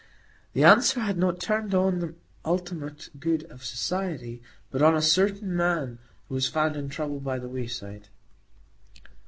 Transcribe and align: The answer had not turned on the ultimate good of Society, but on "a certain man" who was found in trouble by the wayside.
The 0.53 0.63
answer 0.63 1.01
had 1.01 1.19
not 1.19 1.39
turned 1.39 1.75
on 1.75 1.99
the 1.99 2.15
ultimate 2.43 3.09
good 3.19 3.43
of 3.51 3.63
Society, 3.63 4.41
but 4.71 4.81
on 4.81 4.95
"a 4.95 4.99
certain 5.03 5.55
man" 5.55 5.99
who 6.27 6.33
was 6.33 6.47
found 6.49 6.75
in 6.75 6.89
trouble 6.89 7.19
by 7.19 7.37
the 7.37 7.47
wayside. 7.47 8.07